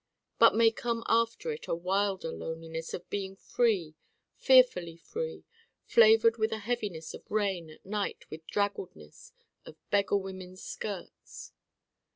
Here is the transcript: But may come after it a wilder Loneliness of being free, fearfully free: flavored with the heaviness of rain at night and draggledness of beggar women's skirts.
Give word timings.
But 0.39 0.55
may 0.55 0.71
come 0.71 1.03
after 1.07 1.51
it 1.51 1.67
a 1.67 1.75
wilder 1.75 2.31
Loneliness 2.31 2.91
of 2.95 3.07
being 3.11 3.35
free, 3.35 3.93
fearfully 4.35 4.97
free: 4.97 5.43
flavored 5.85 6.37
with 6.37 6.49
the 6.49 6.57
heaviness 6.57 7.13
of 7.13 7.29
rain 7.29 7.69
at 7.69 7.85
night 7.85 8.25
and 8.31 8.41
draggledness 8.47 9.31
of 9.63 9.75
beggar 9.91 10.17
women's 10.17 10.63
skirts. 10.63 11.53